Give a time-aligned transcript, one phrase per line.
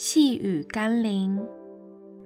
[0.00, 1.44] 细雨甘霖，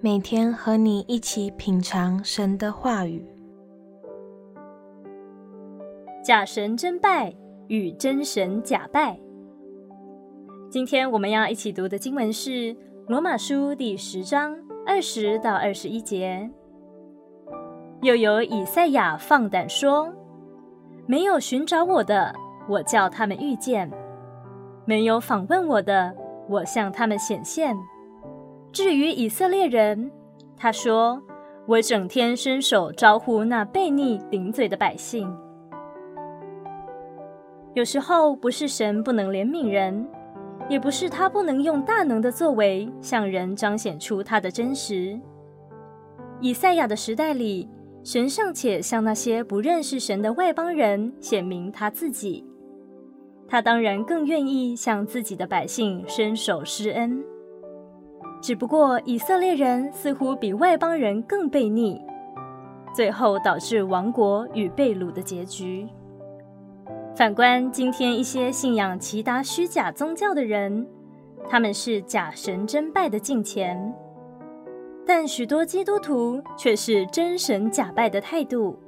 [0.03, 3.27] 每天和你一起品尝神的话语。
[6.23, 7.35] 假神真拜
[7.69, 9.19] 与真神假拜。
[10.69, 12.51] 今天我们要一起读的经文是
[13.09, 14.55] 《罗马书》第十章
[14.87, 16.51] 二十到二十一节。
[18.03, 20.13] 又有以赛亚放胆说
[21.09, 22.35] ：“没有寻找我的，
[22.69, 23.89] 我叫他们遇见；
[24.85, 26.15] 没有访问我的。”
[26.53, 27.77] 我向他们显现。
[28.71, 30.11] 至于以色列人，
[30.57, 31.21] 他说
[31.67, 35.35] ：“我整天伸手招呼那悖逆顶嘴的百姓。”
[37.75, 40.07] 有时候不是神不能怜悯人，
[40.69, 45.19] 也不是他不能用大能的作为向人彰显出他的真实。
[46.41, 47.71] 以赛亚的时代里，
[48.05, 52.45] 神尚且向那些不认识神的外邦人显明他自己。
[53.53, 57.23] 他当然更愿意向自己的百姓伸手施恩，
[58.41, 62.01] 只不过以色列人似乎比外邦人更悖逆，
[62.95, 65.87] 最后导致亡国与被掳的结局。
[67.15, 70.89] 反观今天一些信仰奇达虚假宗教的人，
[71.47, 73.95] 他们是假神真拜的敬虔，
[75.07, 78.79] 但许多基督徒却是真神假拜的态度。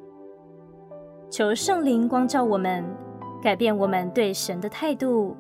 [1.28, 2.82] 求圣灵光照我们。
[3.44, 5.36] 改变我们对神的态度，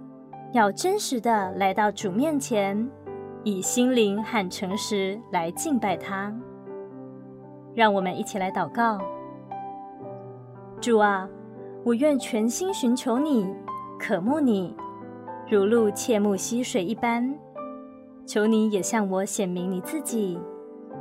[0.52, 2.86] 要真实的来到主面前，
[3.44, 6.30] 以心灵和诚实来敬拜他。
[7.74, 8.98] 让我们一起来祷告：
[10.82, 11.26] 主啊，
[11.82, 13.48] 我愿全心寻求你，
[13.98, 14.76] 渴慕你，
[15.48, 17.34] 如鹿切慕溪水一般。
[18.26, 20.38] 求你也向我显明你自己，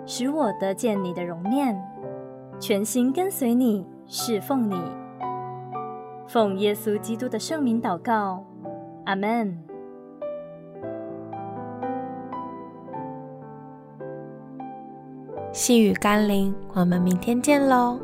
[0.06, 1.78] 使我得见你的容面，
[2.62, 5.03] 全心跟随你，侍奉你。
[6.28, 8.44] 奉耶稣基督的圣名祷告，
[9.06, 9.58] 阿门。
[15.52, 18.00] 细雨甘霖，我们明天见喽。